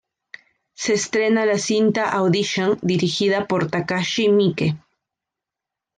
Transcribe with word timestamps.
Se 0.73 0.93
estrena 0.95 1.45
la 1.45 1.59
cinta 1.59 2.09
Audition, 2.09 2.79
dirigida 2.81 3.45
por 3.47 3.69
Takashi 3.69 4.29
Miike. 4.29 4.75